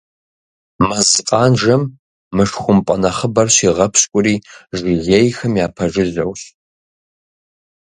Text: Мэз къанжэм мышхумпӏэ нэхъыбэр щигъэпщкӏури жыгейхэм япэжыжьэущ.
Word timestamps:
Мэз 0.87 1.09
къанжэм 1.27 1.83
мышхумпӏэ 2.35 2.95
нэхъыбэр 3.01 3.47
щигъэпщкӏури 3.55 4.35
жыгейхэм 4.77 5.53
япэжыжьэущ. 5.65 6.41